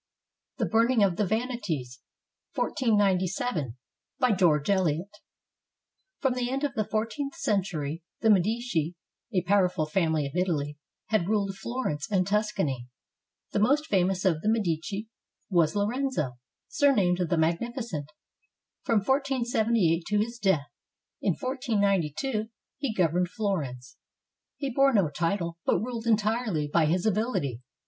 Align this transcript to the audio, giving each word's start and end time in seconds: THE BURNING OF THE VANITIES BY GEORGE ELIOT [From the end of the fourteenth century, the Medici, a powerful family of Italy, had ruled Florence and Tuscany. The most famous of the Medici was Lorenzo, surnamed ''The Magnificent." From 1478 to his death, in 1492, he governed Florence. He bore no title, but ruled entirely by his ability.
THE 0.57 0.65
BURNING 0.65 1.03
OF 1.03 1.17
THE 1.17 1.27
VANITIES 1.27 1.99
BY 2.55 4.31
GEORGE 4.35 4.69
ELIOT 4.71 5.09
[From 6.17 6.33
the 6.33 6.49
end 6.49 6.63
of 6.63 6.73
the 6.73 6.83
fourteenth 6.83 7.35
century, 7.35 8.01
the 8.21 8.31
Medici, 8.31 8.95
a 9.31 9.43
powerful 9.43 9.85
family 9.85 10.25
of 10.25 10.35
Italy, 10.35 10.79
had 11.09 11.27
ruled 11.27 11.55
Florence 11.55 12.11
and 12.11 12.25
Tuscany. 12.25 12.87
The 13.51 13.59
most 13.59 13.85
famous 13.85 14.25
of 14.25 14.41
the 14.41 14.49
Medici 14.49 15.07
was 15.51 15.75
Lorenzo, 15.75 16.39
surnamed 16.67 17.19
''The 17.19 17.37
Magnificent." 17.37 18.09
From 18.81 19.01
1478 19.01 20.03
to 20.07 20.17
his 20.17 20.39
death, 20.39 20.65
in 21.21 21.33
1492, 21.33 22.49
he 22.79 22.91
governed 22.95 23.29
Florence. 23.29 23.97
He 24.57 24.71
bore 24.73 24.93
no 24.95 25.09
title, 25.11 25.59
but 25.63 25.77
ruled 25.77 26.07
entirely 26.07 26.67
by 26.67 26.87
his 26.87 27.05
ability. 27.05 27.61